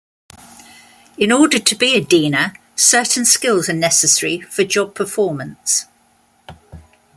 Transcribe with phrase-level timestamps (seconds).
[1.15, 5.85] In order to be a diener, certain skills are necessary for job performance.